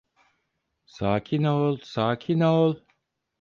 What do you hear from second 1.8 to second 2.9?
sakin ol.